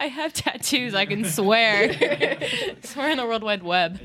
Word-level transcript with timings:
I 0.00 0.06
have 0.06 0.32
tattoos. 0.32 0.94
I 0.94 1.06
can 1.06 1.24
swear. 1.24 1.92
swear 2.82 3.10
in 3.10 3.16
the 3.16 3.26
World 3.26 3.42
Wide 3.42 3.62
Web. 3.64 3.98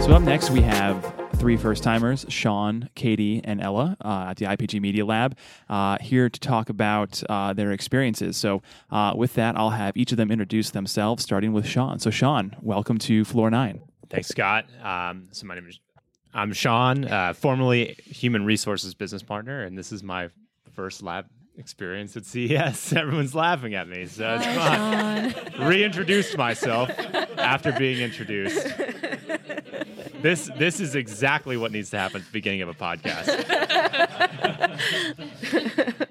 So 0.00 0.12
up 0.12 0.22
next, 0.22 0.50
we 0.50 0.62
have 0.62 1.19
three 1.40 1.56
first 1.56 1.82
timers 1.82 2.26
Sean, 2.28 2.90
Katie, 2.94 3.40
and 3.42 3.62
Ella 3.62 3.96
uh, 4.04 4.26
at 4.28 4.36
the 4.36 4.44
IPG 4.44 4.78
Media 4.78 5.06
Lab 5.06 5.38
uh, 5.70 5.96
here 5.98 6.28
to 6.28 6.38
talk 6.38 6.68
about 6.68 7.22
uh, 7.30 7.54
their 7.54 7.72
experiences. 7.72 8.36
So, 8.36 8.60
uh, 8.90 9.14
with 9.16 9.32
that, 9.34 9.56
I'll 9.56 9.70
have 9.70 9.96
each 9.96 10.12
of 10.12 10.18
them 10.18 10.30
introduce 10.30 10.68
themselves, 10.68 11.22
starting 11.22 11.54
with 11.54 11.66
Sean. 11.66 11.98
So, 11.98 12.10
Sean, 12.10 12.54
welcome 12.60 12.98
to 12.98 13.24
Floor 13.24 13.50
Nine. 13.50 13.80
Thanks, 14.10 14.28
Scott. 14.28 14.66
Um, 14.82 15.28
so 15.32 15.46
my 15.46 15.54
name 15.54 15.66
is 15.66 15.80
I'm 16.34 16.52
Sean, 16.52 17.06
uh, 17.06 17.32
formerly 17.32 17.96
human 18.04 18.44
resources 18.44 18.92
business 18.92 19.22
partner, 19.22 19.62
and 19.62 19.78
this 19.78 19.92
is 19.92 20.02
my 20.02 20.28
first 20.74 21.02
lab 21.02 21.24
experience 21.56 22.16
at 22.18 22.26
CES. 22.26 22.92
Everyone's 22.96 23.34
laughing 23.34 23.74
at 23.74 23.88
me, 23.88 24.04
so 24.04 24.38
it's 24.38 24.46
fun. 24.46 25.34
Reintroduced 25.68 26.36
myself 26.36 26.90
after 27.38 27.72
being 27.72 28.00
introduced. 28.00 28.66
This 30.22 30.50
this 30.58 30.80
is 30.80 30.94
exactly 30.94 31.56
what 31.56 31.72
needs 31.72 31.90
to 31.90 31.98
happen 31.98 32.20
at 32.20 32.26
the 32.26 32.32
beginning 32.32 32.62
of 32.62 32.68
a 32.68 32.74
podcast. 32.74 33.26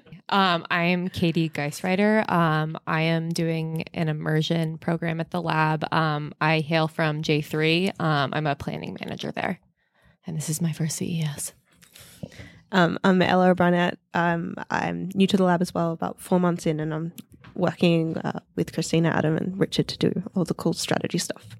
Um, 0.30 0.64
I 0.70 0.84
am 0.84 1.08
Katie 1.08 1.50
Geisreiter. 1.50 2.30
Um, 2.30 2.78
I 2.86 3.00
am 3.02 3.30
doing 3.30 3.82
an 3.92 4.08
immersion 4.08 4.78
program 4.78 5.20
at 5.20 5.32
the 5.32 5.42
lab. 5.42 5.84
Um, 5.92 6.32
I 6.40 6.60
hail 6.60 6.86
from 6.86 7.22
J3. 7.22 8.00
Um, 8.00 8.30
I'm 8.32 8.46
a 8.46 8.54
planning 8.54 8.96
manager 9.00 9.32
there. 9.32 9.58
And 10.24 10.36
this 10.36 10.48
is 10.48 10.62
my 10.62 10.72
first 10.72 10.96
CES. 10.98 11.52
Um, 12.70 12.96
I'm 13.02 13.20
Ella 13.20 13.56
Barnett. 13.56 13.98
Um, 14.14 14.54
I'm 14.70 15.10
new 15.14 15.26
to 15.26 15.36
the 15.36 15.42
lab 15.42 15.62
as 15.62 15.74
well, 15.74 15.90
about 15.90 16.20
four 16.20 16.38
months 16.38 16.64
in, 16.64 16.78
and 16.78 16.94
I'm 16.94 17.12
working 17.56 18.16
uh, 18.18 18.38
with 18.54 18.72
Christina, 18.72 19.08
Adam, 19.08 19.36
and 19.36 19.58
Richard 19.58 19.88
to 19.88 19.98
do 19.98 20.22
all 20.36 20.44
the 20.44 20.54
cool 20.54 20.74
strategy 20.74 21.18
stuff. 21.18 21.56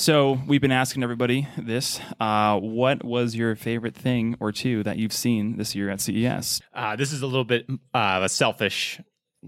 So, 0.00 0.40
we've 0.46 0.62
been 0.62 0.72
asking 0.72 1.02
everybody 1.02 1.46
this 1.58 2.00
uh, 2.18 2.58
what 2.58 3.04
was 3.04 3.36
your 3.36 3.54
favorite 3.54 3.94
thing 3.94 4.34
or 4.40 4.50
two 4.50 4.82
that 4.84 4.96
you've 4.96 5.12
seen 5.12 5.58
this 5.58 5.74
year 5.74 5.90
at 5.90 6.00
CES? 6.00 6.62
Uh, 6.72 6.96
this 6.96 7.12
is 7.12 7.20
a 7.20 7.26
little 7.26 7.44
bit 7.44 7.66
uh, 7.92 8.20
a 8.22 8.28
selfish 8.30 8.98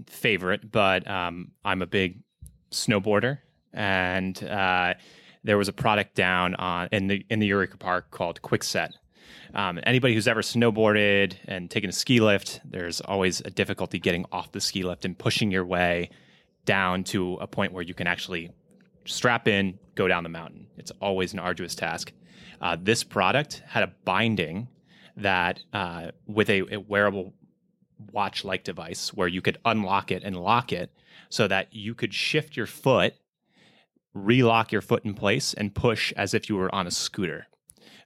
favorite, 0.05 0.71
but 0.71 1.09
um, 1.09 1.53
I'm 1.65 1.81
a 1.81 1.87
big 1.87 2.21
snowboarder, 2.69 3.39
and 3.73 4.43
uh, 4.43 4.93
there 5.43 5.57
was 5.57 5.69
a 5.69 5.73
product 5.73 6.13
down 6.13 6.53
on 6.53 6.87
in 6.91 7.07
the 7.07 7.25
in 7.31 7.39
the 7.39 7.47
Eureka 7.47 7.77
Park 7.77 8.11
called 8.11 8.39
Quickset. 8.43 8.91
Um, 9.55 9.79
anybody 9.87 10.13
who's 10.13 10.27
ever 10.27 10.43
snowboarded 10.43 11.33
and 11.45 11.67
taken 11.67 11.89
a 11.89 11.93
ski 11.93 12.19
lift, 12.19 12.61
there's 12.63 13.01
always 13.01 13.41
a 13.41 13.49
difficulty 13.49 13.97
getting 13.97 14.27
off 14.31 14.51
the 14.51 14.61
ski 14.61 14.83
lift 14.83 15.03
and 15.03 15.17
pushing 15.17 15.49
your 15.49 15.65
way 15.65 16.11
down 16.65 17.05
to 17.05 17.37
a 17.41 17.47
point 17.47 17.73
where 17.73 17.83
you 17.83 17.95
can 17.95 18.05
actually 18.05 18.51
strap 19.05 19.47
in, 19.47 19.79
go 19.95 20.07
down 20.07 20.23
the 20.23 20.29
mountain. 20.29 20.67
It's 20.77 20.91
always 21.01 21.33
an 21.33 21.39
arduous 21.39 21.75
task. 21.75 22.11
Uh, 22.61 22.77
this 22.81 23.03
product 23.03 23.61
had 23.67 23.83
a 23.83 23.93
binding 24.05 24.67
that, 25.17 25.61
uh, 25.73 26.11
with 26.27 26.49
a, 26.49 26.61
a 26.73 26.79
wearable 26.79 27.33
watch 28.11 28.43
like 28.43 28.63
device, 28.63 29.13
where 29.13 29.27
you 29.27 29.41
could 29.41 29.57
unlock 29.65 30.11
it 30.11 30.23
and 30.23 30.35
lock 30.35 30.71
it 30.71 30.91
so 31.29 31.47
that 31.47 31.73
you 31.73 31.93
could 31.93 32.13
shift 32.13 32.55
your 32.57 32.65
foot, 32.65 33.13
relock 34.13 34.71
your 34.71 34.81
foot 34.81 35.03
in 35.05 35.13
place, 35.13 35.53
and 35.53 35.73
push 35.75 36.13
as 36.13 36.33
if 36.33 36.49
you 36.49 36.55
were 36.55 36.73
on 36.73 36.87
a 36.87 36.91
scooter. 36.91 37.47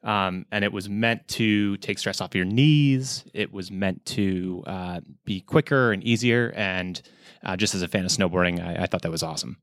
Um, 0.04 0.46
and 0.52 0.64
it 0.64 0.72
was 0.72 0.88
meant 0.88 1.28
to 1.30 1.78
take 1.78 2.00
stress 2.00 2.22
off 2.22 2.36
your 2.36 2.46
knees. 2.46 3.26
It 3.34 3.52
was 3.52 3.72
meant 3.72 4.06
to 4.06 4.64
uh, 4.66 5.00
be 5.26 5.42
quicker 5.42 5.92
and 5.92 6.04
easier. 6.04 6.54
And 6.56 7.02
uh, 7.44 7.58
just 7.58 7.76
as 7.76 7.82
a 7.82 7.88
fan 7.88 8.06
of 8.06 8.12
snowboarding, 8.12 8.66
I, 8.66 8.84
I 8.84 8.86
thought 8.86 9.02
that 9.02 9.12
was 9.12 9.24
awesome. 9.24 9.58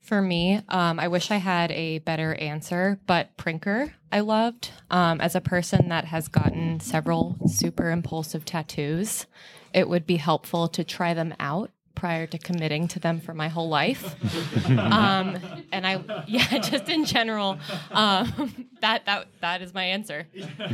For 0.00 0.20
me, 0.20 0.60
um, 0.68 0.98
I 0.98 1.08
wish 1.08 1.30
I 1.30 1.36
had 1.36 1.70
a 1.72 1.98
better 1.98 2.34
answer, 2.34 2.98
but 3.06 3.36
Prinker 3.36 3.92
I 4.12 4.20
loved. 4.20 4.70
Um, 4.90 5.20
as 5.20 5.34
a 5.34 5.40
person 5.40 5.88
that 5.88 6.06
has 6.06 6.28
gotten 6.28 6.80
several 6.80 7.36
super 7.46 7.90
impulsive 7.90 8.44
tattoos, 8.44 9.26
it 9.72 9.88
would 9.88 10.06
be 10.06 10.16
helpful 10.16 10.68
to 10.68 10.82
try 10.82 11.14
them 11.14 11.34
out 11.38 11.70
prior 11.94 12.26
to 12.26 12.38
committing 12.38 12.88
to 12.88 12.98
them 12.98 13.20
for 13.20 13.34
my 13.34 13.48
whole 13.48 13.68
life. 13.68 14.16
um, 14.70 15.38
and 15.70 15.86
I, 15.86 16.02
yeah, 16.26 16.58
just 16.58 16.88
in 16.88 17.04
general, 17.04 17.58
um, 17.90 18.66
that 18.80 19.04
that 19.06 19.28
that 19.40 19.62
is 19.62 19.74
my 19.74 19.84
answer. 19.84 20.26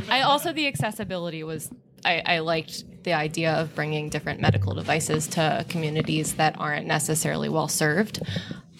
I 0.09 0.21
also 0.21 0.53
the 0.53 0.67
accessibility 0.67 1.43
was. 1.43 1.69
I, 2.05 2.21
I 2.25 2.39
liked 2.39 3.03
the 3.03 3.13
idea 3.13 3.53
of 3.53 3.73
bringing 3.73 4.09
different 4.09 4.39
medical 4.39 4.75
devices 4.75 5.27
to 5.29 5.65
communities 5.67 6.35
that 6.35 6.55
aren't 6.59 6.85
necessarily 6.85 7.49
well 7.49 7.67
served 7.67 8.21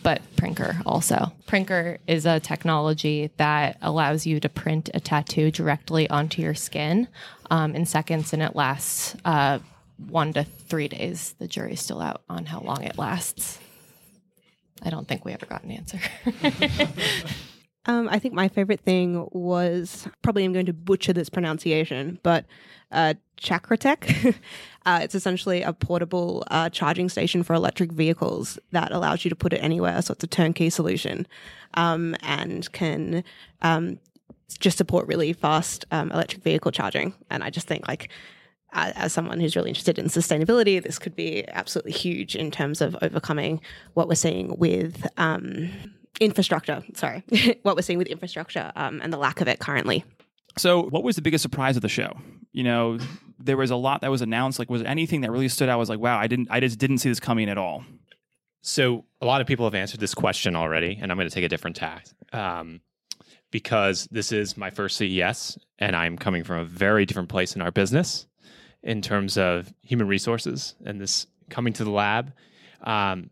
but 0.08 0.22
Prinker 0.38 0.78
also. 0.86 1.34
Prinker 1.48 1.98
is 2.08 2.26
a 2.26 2.40
technology 2.40 3.30
that 3.36 3.78
allows 3.82 4.26
you 4.26 4.40
to 4.40 4.48
print 4.48 4.90
a 4.94 5.02
tattoo 5.02 5.52
directly 5.52 6.10
onto 6.10 6.42
your 6.42 6.56
skin 6.56 7.10
um, 7.52 7.76
in 7.76 7.86
seconds, 7.86 8.32
and 8.32 8.42
it 8.42 8.56
lasts 8.56 9.18
uh, 9.26 9.60
one 9.98 10.32
to 10.32 10.46
three 10.46 10.88
days. 10.88 11.36
The 11.40 11.48
jury's 11.50 11.82
still 11.82 12.00
out 12.00 12.22
on 12.30 12.46
how 12.46 12.62
long 12.62 12.86
it 12.86 12.98
lasts. 12.98 13.60
I 14.82 14.92
don't 14.92 15.06
think 15.06 15.26
we 15.26 15.34
ever 15.34 15.46
got 15.46 15.66
an 15.66 15.72
answer. 15.72 16.00
Um, 17.88 18.10
I 18.10 18.20
think 18.20 18.34
my 18.34 18.50
favorite 18.50 18.82
thing 18.82 19.28
was 19.32 20.08
probably 20.22 20.44
I'm 20.44 20.54
going 20.54 20.66
to 20.66 20.74
butcher 20.74 21.14
this 21.14 21.30
pronunciation, 21.30 22.20
but 22.22 22.46
uh, 22.92 23.14
Chakratec. 23.38 24.36
uh, 24.86 25.00
it's 25.02 25.16
essentially 25.16 25.62
a 25.62 25.74
portable 25.74 26.44
uh, 26.52 26.70
charging 26.70 27.10
station 27.10 27.44
for 27.44 27.54
electric 27.54 27.92
vehicles 27.92 28.60
that 28.72 28.92
allows 28.92 29.24
you 29.24 29.30
to 29.30 29.36
put 29.36 29.54
it 29.54 29.58
anywhere. 29.58 30.02
So 30.02 30.14
it's 30.14 30.24
a 30.24 30.28
turnkey 30.28 30.70
solution 30.70 31.28
um, 31.76 32.16
and 32.22 32.72
can 32.72 33.24
um, 33.62 34.00
just 34.60 34.78
support 34.78 35.08
really 35.08 35.34
fast 35.34 35.86
um, 35.92 36.12
electric 36.12 36.44
vehicle 36.44 36.72
charging. 36.72 37.14
And 37.30 37.44
I 37.44 37.50
just 37.50 37.68
think 37.68 37.88
like 37.88 38.10
as 38.74 39.14
someone 39.14 39.40
who's 39.40 39.56
really 39.56 39.70
interested 39.70 39.98
in 39.98 40.06
sustainability, 40.08 40.82
this 40.82 41.00
could 41.00 41.16
be 41.16 41.48
absolutely 41.50 41.94
huge 41.94 42.36
in 42.36 42.52
terms 42.52 42.82
of 42.82 42.98
overcoming 43.02 43.62
what 43.94 44.08
we're 44.08 44.16
seeing 44.16 44.58
with 44.58 45.08
um, 45.18 45.70
infrastructure. 46.20 46.84
Sorry, 46.96 47.24
what 47.64 47.76
we're 47.76 47.82
seeing 47.82 48.00
with 48.00 48.08
infrastructure 48.08 48.72
um, 48.76 49.02
and 49.02 49.12
the 49.12 49.18
lack 49.18 49.42
of 49.42 49.48
it 49.48 49.60
currently. 49.60 50.04
So, 50.58 50.84
what 50.84 51.04
was 51.04 51.16
the 51.16 51.22
biggest 51.22 51.42
surprise 51.42 51.76
of 51.76 51.82
the 51.82 51.90
show? 51.90 52.18
You 52.52 52.64
know, 52.64 52.98
there 53.40 53.58
was 53.58 53.72
a 53.72 53.76
lot 53.76 54.02
that 54.02 54.12
was 54.12 54.22
announced. 54.22 54.60
Like, 54.60 54.70
was 54.70 54.84
anything 54.84 55.22
that 55.22 55.32
really 55.32 55.50
stood 55.50 55.70
out? 55.70 55.74
I 55.74 55.76
Was 55.78 55.90
like, 55.90 56.00
wow, 56.00 56.18
I 56.18 56.28
didn't, 56.28 56.48
I 56.50 56.60
just 56.60 56.80
didn't 56.80 57.00
see 57.00 57.10
this 57.10 57.20
coming 57.20 57.50
at 57.50 57.58
all. 57.58 57.84
So 58.62 59.06
a 59.22 59.26
lot 59.26 59.40
of 59.40 59.48
people 59.48 59.66
have 59.66 59.76
answered 59.76 60.00
this 60.00 60.14
question 60.14 60.56
already, 60.56 60.98
and 61.02 61.12
I'm 61.12 61.18
going 61.18 61.30
to 61.30 61.34
take 61.34 61.46
a 61.46 61.50
different 61.50 61.76
tack 61.76 62.08
um, 62.34 62.82
because 63.52 64.08
this 64.12 64.32
is 64.32 64.58
my 64.58 64.72
first 64.72 64.98
CES, 64.98 65.58
and 65.80 65.96
I'm 65.96 66.18
coming 66.18 66.44
from 66.44 66.60
a 66.60 66.66
very 66.66 67.06
different 67.06 67.30
place 67.30 67.56
in 67.56 67.62
our 67.62 67.72
business 67.72 68.28
in 68.84 69.02
terms 69.02 69.38
of 69.38 69.72
human 69.82 70.08
resources 70.08 70.76
and 70.86 71.00
this 71.00 71.28
coming 71.50 71.74
to 71.74 71.84
the 71.84 71.92
lab. 71.92 72.34
Um, 72.82 73.30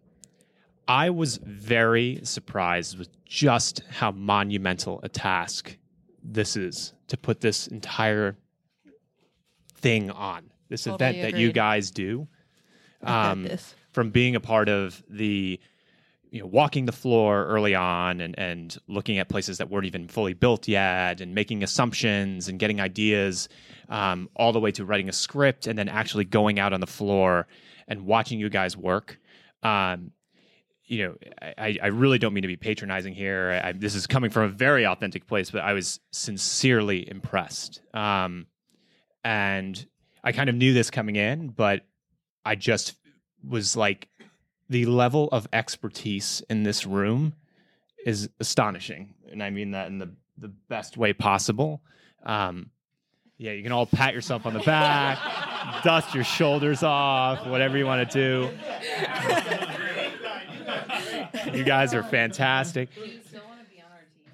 I 0.87 1.09
was 1.09 1.37
very 1.37 2.19
surprised 2.23 2.97
with 2.97 3.09
just 3.25 3.81
how 3.89 4.11
monumental 4.11 4.99
a 5.03 5.09
task 5.09 5.77
this 6.23 6.55
is 6.55 6.93
to 7.07 7.17
put 7.17 7.41
this 7.41 7.67
entire 7.67 8.35
thing 9.75 10.11
on 10.11 10.49
this 10.69 10.83
Totally 10.83 10.95
event 11.09 11.31
that 11.31 11.39
you 11.39 11.51
guys 11.51 11.91
do. 11.91 12.27
Um, 13.03 13.47
from 13.91 14.09
being 14.09 14.35
a 14.35 14.39
part 14.39 14.67
of 14.67 15.03
the 15.09 15.59
you 16.31 16.41
know 16.41 16.47
walking 16.47 16.85
the 16.85 16.91
floor 16.91 17.45
early 17.45 17.75
on 17.75 18.19
and 18.19 18.37
and 18.37 18.77
looking 18.87 19.19
at 19.19 19.29
places 19.29 19.59
that 19.59 19.69
weren't 19.69 19.85
even 19.85 20.07
fully 20.07 20.33
built 20.33 20.67
yet 20.67 21.21
and 21.21 21.33
making 21.35 21.63
assumptions 21.63 22.47
and 22.49 22.59
getting 22.59 22.81
ideas 22.81 23.47
um, 23.89 24.29
all 24.35 24.51
the 24.51 24.59
way 24.59 24.71
to 24.71 24.83
writing 24.83 25.07
a 25.07 25.13
script 25.13 25.67
and 25.67 25.77
then 25.77 25.87
actually 25.87 26.25
going 26.25 26.59
out 26.59 26.73
on 26.73 26.79
the 26.79 26.87
floor 26.87 27.47
and 27.87 28.05
watching 28.05 28.39
you 28.39 28.49
guys 28.49 28.75
work. 28.75 29.19
Um, 29.63 30.11
you 30.87 31.03
know, 31.03 31.15
I, 31.57 31.77
I 31.81 31.87
really 31.87 32.19
don't 32.19 32.33
mean 32.33 32.43
to 32.43 32.47
be 32.47 32.57
patronizing 32.57 33.13
here. 33.13 33.61
I, 33.63 33.71
this 33.71 33.95
is 33.95 34.05
coming 34.07 34.29
from 34.29 34.43
a 34.43 34.49
very 34.49 34.85
authentic 34.85 35.25
place, 35.25 35.49
but 35.49 35.61
I 35.61 35.73
was 35.73 35.99
sincerely 36.11 37.09
impressed. 37.09 37.81
Um, 37.93 38.47
and 39.23 39.83
I 40.23 40.31
kind 40.31 40.49
of 40.49 40.55
knew 40.55 40.73
this 40.73 40.91
coming 40.91 41.15
in, 41.15 41.49
but 41.49 41.85
I 42.45 42.55
just 42.55 42.95
was 43.47 43.75
like, 43.75 44.07
the 44.69 44.85
level 44.85 45.29
of 45.31 45.47
expertise 45.53 46.41
in 46.49 46.63
this 46.63 46.85
room 46.85 47.33
is 48.05 48.29
astonishing, 48.39 49.13
and 49.31 49.43
I 49.43 49.49
mean 49.49 49.71
that 49.71 49.87
in 49.87 49.99
the 49.99 50.09
the 50.37 50.47
best 50.47 50.97
way 50.97 51.13
possible. 51.13 51.81
Um, 52.25 52.71
yeah, 53.37 53.51
you 53.51 53.63
can 53.63 53.71
all 53.71 53.85
pat 53.85 54.13
yourself 54.13 54.45
on 54.45 54.53
the 54.53 54.59
back, 54.59 55.19
dust 55.83 56.15
your 56.15 56.23
shoulders 56.23 56.83
off, 56.83 57.45
whatever 57.47 57.77
you 57.77 57.85
want 57.85 58.09
to 58.09 58.49
do. 58.49 58.49
You 61.55 61.63
guys 61.63 61.93
are 61.93 62.03
fantastic. 62.03 62.89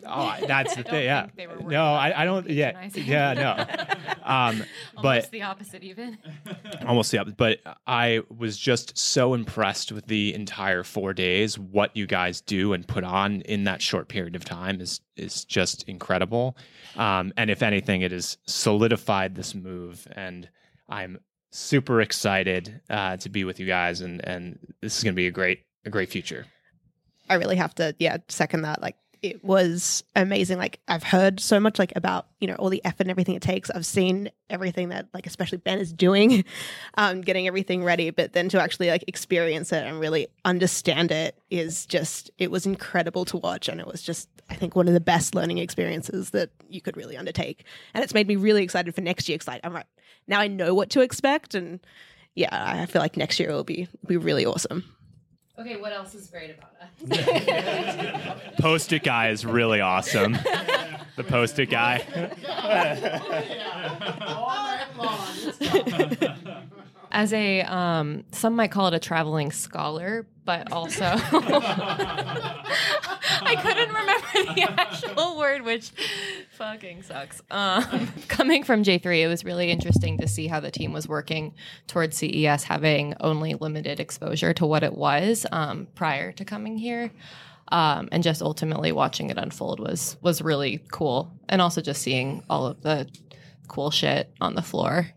Oh, 0.06 0.36
that's 0.48 0.76
the 0.76 0.84
thing. 0.92 1.04
Yeah. 1.06 1.28
they 1.36 1.48
were 1.48 1.58
No, 1.58 1.84
I, 1.86 2.22
I 2.22 2.26
don't. 2.26 2.50
Yeah. 2.50 2.72
patronizing. 2.72 3.06
Yeah. 3.06 3.34
No. 3.34 3.96
Um, 4.24 4.64
Almost 4.96 5.02
but 5.02 5.32
the 5.32 5.42
opposite, 5.42 5.84
even. 5.84 6.18
almost 6.88 7.12
the 7.12 7.18
opposite. 7.18 7.38
But 7.38 7.60
I 7.88 8.22
was 8.38 8.56
just 8.56 8.96
so 8.96 9.34
impressed 9.34 9.92
with 9.92 10.06
the 10.06 10.36
entire 10.36 10.84
four 10.84 11.14
days. 11.14 11.58
What 11.58 11.98
you 11.98 12.06
guys 12.06 12.40
do 12.40 12.74
and 12.74 12.88
put 12.88 13.04
on 13.04 13.42
in 13.42 13.64
that 13.64 13.82
short 13.82 14.10
period 14.10 14.36
of 14.36 14.46
time 14.46 14.80
is 14.80 15.02
is 15.18 15.44
just 15.44 15.84
incredible. 15.90 16.56
Um, 16.96 17.34
and 17.36 17.50
if 17.50 17.64
anything, 17.64 18.04
it 18.04 18.12
has 18.12 18.38
solidified 18.46 19.34
this 19.34 19.56
move, 19.56 20.08
and 20.12 20.48
I'm 20.88 21.18
super 21.50 22.00
excited 22.00 22.80
uh, 22.92 23.18
to 23.18 23.28
be 23.28 23.44
with 23.44 23.60
you 23.60 23.66
guys. 23.66 24.02
And 24.02 24.24
and 24.24 24.60
this 24.82 24.98
is 24.98 25.04
going 25.04 25.14
to 25.16 25.18
be 25.20 25.28
a 25.28 25.32
great 25.32 25.64
a 25.84 25.90
great 25.90 26.10
future. 26.12 26.46
I 27.32 27.36
really 27.36 27.56
have 27.56 27.74
to, 27.76 27.96
yeah, 28.00 28.18
second 28.28 28.64
that. 28.64 28.82
Like, 28.82 28.96
it 29.22 29.44
was 29.44 30.04
amazing. 30.16 30.58
Like, 30.58 30.80
I've 30.88 31.04
heard 31.04 31.40
so 31.40 31.60
much, 31.60 31.78
like, 31.78 31.94
about, 31.96 32.28
you 32.40 32.48
know, 32.48 32.56
all 32.56 32.70
the 32.70 32.84
effort 32.84 33.02
and 33.02 33.12
everything 33.12 33.36
it 33.36 33.42
takes. 33.42 33.70
I've 33.70 33.86
seen 33.86 34.32
everything 34.50 34.90
that, 34.90 35.08
like, 35.14 35.28
especially 35.28 35.60
Ben 35.60 35.78
is 35.78 35.94
doing, 35.94 36.44
um, 36.98 37.22
getting 37.22 37.48
everything 37.48 37.84
ready. 37.84 38.10
But 38.10 38.34
then 38.34 38.50
to 38.50 38.62
actually, 38.62 38.90
like, 38.90 39.04
experience 39.08 39.72
it 39.72 39.86
and 39.86 40.00
really 40.00 40.28
understand 40.44 41.12
it 41.12 41.38
is 41.52 41.86
just, 41.86 42.32
it 42.40 42.50
was 42.50 42.66
incredible 42.66 43.26
to 43.26 43.38
watch. 43.38 43.70
And 43.70 43.80
it 43.80 43.86
was 43.86 44.02
just, 44.02 44.28
I 44.50 44.56
think, 44.56 44.76
one 44.76 44.88
of 44.88 44.94
the 44.96 45.00
best 45.00 45.36
learning 45.36 45.60
experiences 45.60 46.32
that 46.32 46.50
you 46.68 46.82
could 46.82 46.98
really 46.98 47.16
undertake. 47.16 47.64
And 47.94 48.04
it's 48.04 48.16
made 48.16 48.28
me 48.28 48.38
really 48.38 48.64
excited 48.64 48.94
for 48.96 49.02
next 49.02 49.30
year. 49.30 49.38
Like, 49.46 49.62
I'm 49.64 49.74
right 49.74 49.86
now 50.28 50.40
I 50.40 50.48
know 50.48 50.74
what 50.74 50.90
to 50.92 51.02
expect. 51.02 51.54
And 51.54 51.80
yeah, 52.34 52.50
I 52.52 52.88
feel 52.88 53.02
like 53.02 53.18
next 53.18 53.40
year 53.40 53.52
will 53.52 53.64
be, 53.64 53.88
be 54.08 54.18
really 54.18 54.46
awesome. 54.46 54.84
Okay, 55.60 55.76
what 55.76 55.92
else 55.92 56.16
is 56.16 56.28
great 56.28 56.56
about 56.58 56.72
us? 56.82 58.44
Post-it 58.60 59.04
guy 59.04 59.30
is 59.30 59.46
really 59.46 59.82
awesome. 59.82 60.32
the 61.18 61.24
post-it 61.24 61.70
guy. 61.70 62.00
As 67.12 67.34
a, 67.34 67.62
um, 67.62 68.24
some 68.32 68.56
might 68.56 68.72
call 68.72 68.88
it 68.88 68.94
a 68.94 69.00
traveling 69.00 69.52
scholar, 69.52 70.26
but 70.46 70.72
also, 70.72 71.06
I 73.44 73.56
couldn't 73.62 73.90
remember 73.90 74.54
the 74.56 74.62
actual 74.80 75.38
word, 75.38 75.62
which 75.64 75.92
fucking 76.52 77.04
sucks. 77.04 77.42
Um, 77.52 78.10
coming 78.28 78.64
from 78.64 78.84
J3, 78.84 79.24
it 79.24 79.28
was 79.28 79.44
really 79.44 79.70
interesting 79.72 80.18
to 80.20 80.28
see 80.28 80.48
how 80.48 80.60
the 80.60 80.72
team 80.72 80.94
was 80.94 81.08
working 81.08 81.54
towards 81.88 82.18
CES, 82.18 82.64
having 82.64 83.14
only 83.20 83.54
limited 83.56 84.00
exposure 84.00 84.54
to 84.54 84.66
what 84.66 84.84
it 84.84 84.94
was 84.94 85.46
um, 85.52 85.88
prior 85.96 86.32
to 86.34 86.46
coming 86.46 86.78
here. 86.78 87.12
Um, 87.72 88.10
and 88.12 88.24
just 88.24 88.42
ultimately 88.42 88.92
watching 88.92 89.30
it 89.30 89.38
unfold 89.38 89.80
was 89.80 90.18
was 90.22 90.42
really 90.42 90.84
cool, 90.92 91.32
and 91.48 91.62
also 91.62 91.80
just 91.80 92.02
seeing 92.02 92.44
all 92.50 92.66
of 92.68 92.82
the 92.82 93.08
cool 93.70 93.92
shit 93.92 94.30
on 94.42 94.56
the 94.56 94.62
floor 94.62 95.08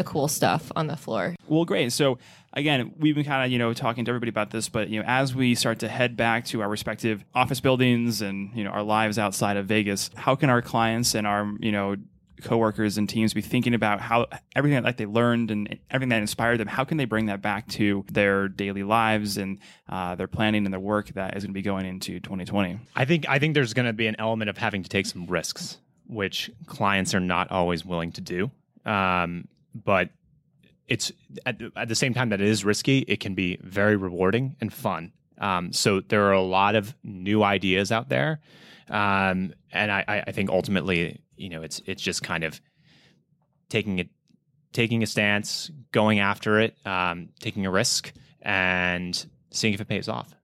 the 0.00 0.04
cool 0.04 0.28
stuff 0.28 0.72
on 0.74 0.86
the 0.86 0.96
floor. 0.96 1.36
Well, 1.46 1.66
great. 1.66 1.92
So 1.92 2.18
again, 2.54 2.94
we've 2.98 3.14
been 3.14 3.24
kind 3.24 3.44
of 3.44 3.52
you 3.52 3.58
know 3.58 3.74
talking 3.74 4.04
to 4.06 4.10
everybody 4.10 4.30
about 4.30 4.50
this, 4.50 4.68
but 4.68 4.88
you 4.88 4.98
know 4.98 5.06
as 5.06 5.34
we 5.34 5.54
start 5.54 5.80
to 5.80 5.88
head 5.88 6.16
back 6.16 6.46
to 6.46 6.62
our 6.62 6.68
respective 6.68 7.22
office 7.34 7.60
buildings 7.60 8.22
and 8.22 8.50
you 8.54 8.64
know 8.64 8.70
our 8.70 8.82
lives 8.82 9.18
outside 9.18 9.56
of 9.56 9.66
Vegas, 9.66 10.10
how 10.16 10.34
can 10.34 10.48
our 10.48 10.62
clients 10.62 11.14
and 11.14 11.26
our 11.26 11.52
you 11.60 11.70
know 11.70 11.96
coworkers 12.42 12.96
and 12.96 13.06
teams 13.06 13.34
be 13.34 13.42
thinking 13.42 13.74
about 13.74 14.00
how 14.00 14.26
everything 14.56 14.76
that 14.76 14.84
like 14.84 14.96
they 14.96 15.04
learned 15.04 15.50
and 15.50 15.78
everything 15.90 16.08
that 16.08 16.22
inspired 16.22 16.56
them 16.56 16.66
how 16.66 16.84
can 16.84 16.96
they 16.96 17.04
bring 17.04 17.26
that 17.26 17.42
back 17.42 17.68
to 17.68 18.02
their 18.10 18.48
daily 18.48 18.82
lives 18.82 19.36
and 19.36 19.58
uh, 19.90 20.14
their 20.14 20.26
planning 20.26 20.64
and 20.64 20.72
their 20.72 20.80
work 20.80 21.08
that 21.08 21.36
is 21.36 21.44
going 21.44 21.50
to 21.50 21.52
be 21.52 21.60
going 21.60 21.84
into 21.84 22.18
2020 22.18 22.78
I 22.96 23.04
think 23.04 23.28
I 23.28 23.38
think 23.38 23.52
there's 23.52 23.74
going 23.74 23.84
to 23.84 23.92
be 23.92 24.06
an 24.06 24.16
element 24.18 24.48
of 24.48 24.56
having 24.56 24.82
to 24.82 24.88
take 24.88 25.04
some 25.04 25.26
risks, 25.26 25.76
which 26.06 26.50
clients 26.64 27.14
are 27.14 27.20
not 27.20 27.50
always 27.50 27.84
willing 27.84 28.12
to 28.12 28.22
do. 28.22 28.50
Um, 28.86 29.46
but 29.74 30.10
it's 30.88 31.12
at, 31.46 31.60
at 31.76 31.88
the 31.88 31.94
same 31.94 32.14
time 32.14 32.30
that 32.30 32.40
it 32.40 32.48
is 32.48 32.64
risky, 32.64 33.00
it 33.00 33.20
can 33.20 33.34
be 33.34 33.58
very 33.62 33.96
rewarding 33.96 34.56
and 34.60 34.72
fun. 34.72 35.12
Um, 35.38 35.72
so 35.72 36.00
there 36.00 36.24
are 36.24 36.32
a 36.32 36.42
lot 36.42 36.74
of 36.74 36.94
new 37.02 37.42
ideas 37.42 37.92
out 37.92 38.08
there, 38.08 38.40
um, 38.88 39.54
and 39.72 39.90
I, 39.90 40.04
I 40.06 40.24
I 40.26 40.32
think 40.32 40.50
ultimately, 40.50 41.20
you 41.36 41.48
know, 41.48 41.62
it's 41.62 41.80
it's 41.86 42.02
just 42.02 42.22
kind 42.22 42.44
of 42.44 42.60
taking 43.70 44.00
it, 44.00 44.08
taking 44.72 45.02
a 45.02 45.06
stance, 45.06 45.70
going 45.92 46.18
after 46.18 46.60
it, 46.60 46.76
um, 46.84 47.30
taking 47.40 47.64
a 47.64 47.70
risk, 47.70 48.12
and 48.42 49.26
seeing 49.50 49.72
if 49.72 49.80
it 49.80 49.88
pays 49.88 50.08
off. 50.08 50.34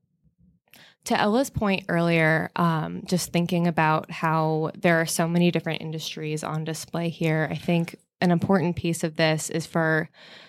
To 1.07 1.21
Ella's 1.21 1.51
point 1.51 1.85
earlier, 1.89 2.51
um, 2.57 3.03
just 3.05 3.33
thinking 3.33 3.67
about 3.67 4.11
how 4.11 4.73
there 4.77 5.01
are 5.01 5.07
so 5.07 5.29
many 5.29 5.51
different 5.51 5.81
industries 5.81 6.43
on 6.43 6.65
display 6.65 7.11
here, 7.11 7.49
I 7.51 7.55
think 7.55 7.97
an 8.21 8.31
important 8.31 8.77
piece 8.77 9.05
of 9.05 9.17
this 9.17 9.51
is 9.51 9.67
for 9.67 10.09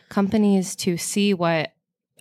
companies 0.09 0.75
to 0.77 0.97
see 0.97 1.33
what 1.33 1.73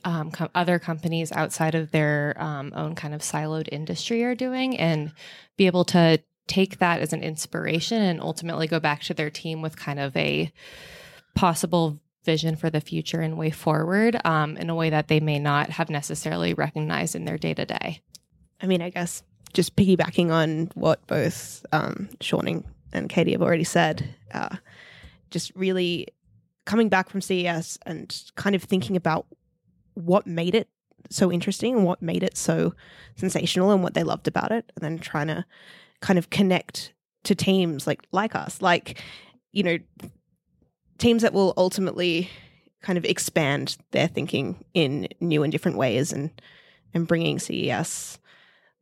um, 0.04 0.31
other 0.54 0.78
companies 0.78 1.32
outside 1.32 1.75
of 1.75 1.90
their 1.90 2.34
um, 2.38 2.72
own 2.76 2.94
kind 2.94 3.14
of 3.14 3.22
siloed 3.22 3.69
industry 3.72 4.22
are 4.22 4.34
doing 4.34 4.76
and 4.78 5.12
be 5.56 5.66
able 5.66 5.84
to 5.84 6.22
take 6.46 6.78
that 6.78 7.00
as 7.00 7.12
an 7.12 7.22
inspiration 7.22 8.00
and 8.00 8.20
ultimately 8.20 8.69
go 8.69 8.78
back 8.78 9.02
to 9.02 9.14
their 9.14 9.31
team 9.31 9.62
with 9.62 9.76
kind 9.76 9.98
of 9.98 10.16
a 10.16 10.52
possible 11.34 11.98
vision 12.25 12.56
for 12.56 12.70
the 12.70 12.81
future 12.81 13.20
and 13.20 13.37
way 13.37 13.50
forward 13.50 14.20
um, 14.25 14.56
in 14.56 14.70
a 14.70 14.75
way 14.75 14.90
that 14.90 15.08
they 15.08 15.20
may 15.20 15.38
not 15.38 15.70
have 15.70 15.90
necessarily 15.90 16.54
recognized 16.54 17.14
in 17.14 17.25
their 17.25 17.38
day 17.38 17.54
to 17.54 17.64
day. 17.64 18.00
I 18.60 18.66
mean, 18.66 18.82
I 18.82 18.90
guess 18.90 19.22
just 19.52 19.76
piggybacking 19.76 20.31
on 20.31 20.70
what 20.75 21.06
both 21.06 21.64
um, 21.72 22.08
Sean 22.20 22.64
and 22.93 23.08
Katie 23.08 23.32
have 23.32 23.43
already 23.43 23.64
said, 23.64 24.14
uh, 24.32 24.56
just 25.31 25.52
really 25.55 26.08
coming 26.64 26.88
back 26.88 27.08
from 27.08 27.20
CES 27.20 27.78
and 27.87 28.23
kind 28.34 28.56
of 28.56 28.62
thinking 28.62 28.96
about 28.96 29.26
what 29.94 30.26
made 30.26 30.55
it 30.55 30.69
so 31.11 31.31
interesting 31.31 31.76
and 31.76 31.84
what 31.84 32.02
made 32.02 32.23
it 32.23 32.37
so 32.37 32.75
sensational 33.17 33.70
and 33.70 33.82
what 33.82 33.94
they 33.94 34.02
loved 34.02 34.28
about 34.28 34.52
it, 34.52 34.70
and 34.75 34.84
then 34.84 34.99
trying 34.99 35.28
to 35.28 35.44
kind 36.00 36.19
of 36.19 36.31
connect 36.31 36.93
to 37.25 37.34
teams 37.34 37.87
like 37.87 38.02
like 38.12 38.34
us, 38.34 38.61
like 38.61 39.02
you 39.52 39.62
know, 39.62 39.78
teams 40.99 41.23
that 41.23 41.32
will 41.32 41.55
ultimately 41.56 42.29
kind 42.82 42.99
of 42.99 43.05
expand 43.05 43.76
their 43.93 44.06
thinking 44.06 44.64
in 44.75 45.08
new 45.20 45.43
and 45.43 45.52
different 45.52 45.76
ways, 45.76 46.12
and 46.12 46.31
and 46.93 47.06
bringing 47.06 47.38
CES 47.38 48.19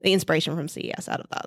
the 0.00 0.12
inspiration 0.12 0.54
from 0.54 0.68
CES 0.68 1.08
out 1.08 1.20
of 1.20 1.28
that. 1.30 1.46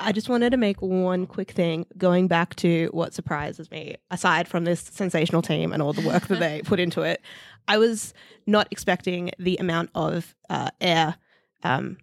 I 0.00 0.12
just 0.12 0.28
wanted 0.28 0.50
to 0.50 0.56
make 0.56 0.80
one 0.80 1.26
quick 1.26 1.50
thing 1.50 1.86
going 1.96 2.28
back 2.28 2.54
to 2.56 2.88
what 2.92 3.14
surprises 3.14 3.70
me, 3.70 3.96
aside 4.10 4.48
from 4.48 4.64
this 4.64 4.80
sensational 4.80 5.42
team 5.42 5.72
and 5.72 5.82
all 5.82 5.92
the 5.92 6.06
work 6.06 6.26
that 6.28 6.38
they 6.40 6.62
put 6.62 6.80
into 6.80 7.02
it. 7.02 7.20
I 7.68 7.78
was 7.78 8.14
not 8.46 8.68
expecting 8.70 9.30
the 9.38 9.56
amount 9.56 9.90
of 9.94 10.34
uh, 10.48 10.70
air, 10.80 11.16
um, 11.62 11.96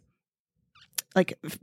like 1.15 1.37
f- 1.45 1.59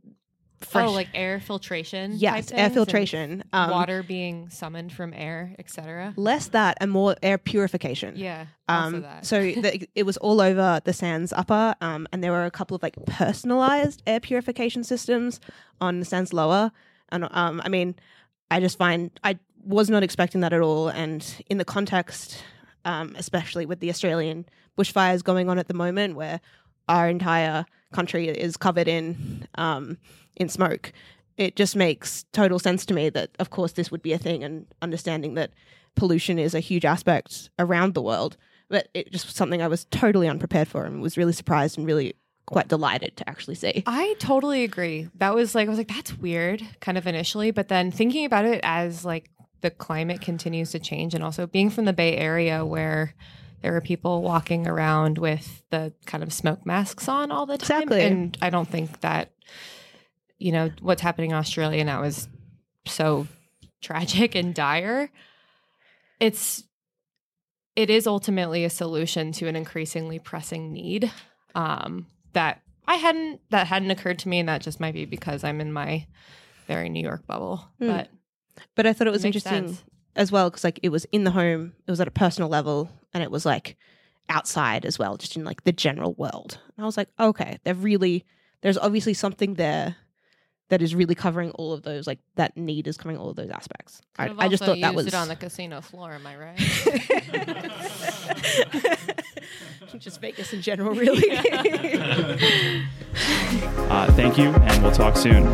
fresh, 0.60 0.88
Oh, 0.88 0.92
like 0.92 1.08
air 1.14 1.40
filtration. 1.40 2.12
yes, 2.16 2.52
air 2.52 2.70
filtration, 2.70 3.42
um, 3.52 3.70
water 3.70 4.02
being 4.02 4.50
summoned 4.50 4.92
from 4.92 5.12
air, 5.14 5.54
etc. 5.58 6.12
less 6.16 6.48
that 6.48 6.76
and 6.80 6.90
more 6.90 7.16
air 7.22 7.38
purification. 7.38 8.14
Yeah, 8.16 8.46
Um, 8.68 9.02
that. 9.02 9.24
so 9.26 9.40
the, 9.40 9.88
it 9.94 10.04
was 10.04 10.16
all 10.18 10.40
over 10.40 10.80
the 10.84 10.92
Sands 10.92 11.32
upper, 11.32 11.74
um, 11.80 12.06
and 12.12 12.22
there 12.22 12.32
were 12.32 12.44
a 12.44 12.50
couple 12.50 12.74
of 12.74 12.82
like 12.82 12.94
personalized 13.06 14.02
air 14.06 14.20
purification 14.20 14.84
systems 14.84 15.40
on 15.80 15.98
the 16.00 16.04
Sands 16.04 16.32
lower. 16.32 16.72
And 17.10 17.26
um, 17.30 17.60
I 17.64 17.68
mean, 17.68 17.94
I 18.50 18.60
just 18.60 18.76
find 18.78 19.10
I 19.24 19.38
was 19.64 19.90
not 19.90 20.02
expecting 20.02 20.40
that 20.42 20.52
at 20.52 20.60
all. 20.60 20.88
And 20.88 21.24
in 21.48 21.58
the 21.58 21.64
context, 21.64 22.42
um, 22.84 23.14
especially 23.18 23.66
with 23.66 23.80
the 23.80 23.90
Australian 23.90 24.46
bushfires 24.78 25.22
going 25.24 25.48
on 25.48 25.58
at 25.58 25.68
the 25.68 25.74
moment, 25.74 26.16
where 26.16 26.40
our 26.88 27.08
entire 27.08 27.66
country 27.92 28.28
is 28.28 28.56
covered 28.56 28.88
in 28.88 29.46
um, 29.56 29.98
in 30.36 30.48
smoke, 30.48 30.92
it 31.36 31.56
just 31.56 31.76
makes 31.76 32.24
total 32.32 32.58
sense 32.58 32.84
to 32.86 32.94
me 32.94 33.08
that, 33.10 33.30
of 33.38 33.50
course, 33.50 33.72
this 33.72 33.90
would 33.90 34.02
be 34.02 34.12
a 34.12 34.18
thing, 34.18 34.44
and 34.44 34.66
understanding 34.82 35.34
that 35.34 35.52
pollution 35.96 36.38
is 36.38 36.54
a 36.54 36.60
huge 36.60 36.84
aspect 36.84 37.50
around 37.58 37.94
the 37.94 38.02
world. 38.02 38.36
But 38.68 38.88
it 38.94 39.10
just 39.10 39.26
was 39.26 39.34
something 39.34 39.60
I 39.60 39.68
was 39.68 39.86
totally 39.86 40.28
unprepared 40.28 40.68
for 40.68 40.84
and 40.84 41.02
was 41.02 41.16
really 41.16 41.32
surprised 41.32 41.76
and 41.76 41.86
really 41.86 42.14
quite 42.46 42.68
delighted 42.68 43.16
to 43.16 43.28
actually 43.28 43.54
see. 43.54 43.82
I 43.86 44.14
totally 44.18 44.64
agree. 44.64 45.08
That 45.16 45.34
was 45.34 45.54
like 45.54 45.66
I 45.66 45.70
was 45.70 45.78
like 45.78 45.88
that's 45.88 46.16
weird 46.16 46.62
kind 46.80 46.98
of 46.98 47.06
initially, 47.06 47.50
but 47.50 47.68
then 47.68 47.90
thinking 47.90 48.24
about 48.24 48.44
it 48.44 48.60
as 48.62 49.04
like 49.04 49.30
the 49.60 49.70
climate 49.70 50.20
continues 50.20 50.70
to 50.72 50.78
change 50.78 51.14
and 51.14 51.22
also 51.22 51.46
being 51.46 51.70
from 51.70 51.84
the 51.84 51.92
Bay 51.92 52.16
Area 52.16 52.64
where 52.64 53.14
there 53.62 53.76
are 53.76 53.80
people 53.80 54.22
walking 54.22 54.66
around 54.66 55.18
with 55.18 55.62
the 55.70 55.92
kind 56.06 56.22
of 56.22 56.32
smoke 56.32 56.64
masks 56.64 57.08
on 57.08 57.30
all 57.30 57.46
the 57.46 57.58
time 57.58 57.82
Exactly. 57.82 58.02
and 58.02 58.38
I 58.40 58.50
don't 58.50 58.68
think 58.68 59.00
that 59.00 59.32
you 60.38 60.52
know 60.52 60.70
what's 60.80 61.02
happening 61.02 61.30
in 61.30 61.36
Australia 61.36 61.84
now 61.84 62.02
is 62.02 62.28
so 62.86 63.26
tragic 63.80 64.34
and 64.34 64.54
dire. 64.54 65.10
It's 66.18 66.64
it 67.76 67.88
is 67.90 68.06
ultimately 68.06 68.64
a 68.64 68.70
solution 68.70 69.32
to 69.32 69.46
an 69.46 69.56
increasingly 69.56 70.18
pressing 70.18 70.72
need 70.72 71.10
um, 71.54 72.06
that 72.32 72.62
I 72.86 72.96
hadn't 72.96 73.40
that 73.50 73.66
hadn't 73.66 73.90
occurred 73.90 74.18
to 74.20 74.28
me, 74.28 74.40
and 74.40 74.48
that 74.48 74.62
just 74.62 74.80
might 74.80 74.94
be 74.94 75.04
because 75.04 75.44
I'm 75.44 75.60
in 75.60 75.72
my 75.72 76.06
very 76.66 76.88
New 76.88 77.02
York 77.02 77.26
bubble. 77.26 77.64
Mm. 77.80 77.86
But 77.88 78.08
But 78.74 78.86
I 78.86 78.92
thought 78.92 79.06
it 79.06 79.12
was 79.12 79.24
interesting 79.24 79.68
sense. 79.68 79.84
As 80.16 80.32
well 80.32 80.50
because 80.50 80.64
like 80.64 80.80
it 80.82 80.90
was 80.90 81.06
in 81.12 81.24
the 81.24 81.30
home, 81.30 81.72
it 81.86 81.90
was 81.90 82.00
at 82.00 82.08
a 82.08 82.12
personal 82.12 82.48
level, 82.48 82.90
and 83.12 83.22
it 83.22 83.30
was 83.30 83.46
like 83.46 83.76
outside 84.28 84.84
as 84.84 84.98
well, 84.98 85.16
just 85.16 85.36
in 85.36 85.44
like 85.44 85.64
the 85.64 85.72
general 85.72 86.14
world. 86.14 86.58
And 86.76 86.84
I 86.84 86.86
was 86.86 86.96
like, 86.96 87.08
okay, 87.18 87.58
they're 87.64 87.74
really 87.74 88.24
there's 88.62 88.78
obviously 88.78 89.14
something 89.14 89.54
there 89.54 89.96
that 90.68 90.82
is 90.82 90.94
really 90.94 91.14
covering 91.14 91.50
all 91.52 91.72
of 91.72 91.82
those 91.82 92.06
like 92.06 92.18
that 92.36 92.56
need 92.56 92.86
is 92.86 92.96
covering 92.96 93.18
all 93.18 93.28
of 93.28 93.36
those 93.36 93.50
aspects. 93.50 94.00
I, 94.18 94.32
I 94.38 94.48
just 94.48 94.62
also 94.62 94.74
thought 94.74 94.80
that 94.80 94.94
was 94.94 95.06
it 95.06 95.14
on 95.14 95.28
the 95.28 95.36
casino 95.36 95.80
floor. 95.80 96.12
Am 96.12 96.26
I 96.26 96.36
right? 96.36 96.58
just 99.98 100.20
Vegas 100.20 100.52
in 100.52 100.62
general, 100.62 100.94
really. 100.94 101.24
Uh, 103.90 104.10
thank 104.12 104.38
you, 104.38 104.50
and 104.50 104.82
we'll 104.84 104.92
talk 104.92 105.16
soon. 105.16 105.44